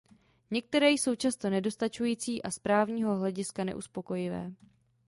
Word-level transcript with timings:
Některé 0.51 0.89
jsou 0.91 1.15
často 1.15 1.49
nedostačující 1.49 2.43
a 2.43 2.51
z 2.51 2.59
právního 2.59 3.17
hlediska 3.17 3.63
neuspokojivé. 3.63 4.51